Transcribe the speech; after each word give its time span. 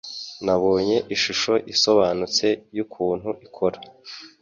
Nabonye 0.45 0.97
ishusho 1.15 1.53
isobanutse 1.73 2.47
yukuntu 2.75 3.29
ikora. 3.45 3.77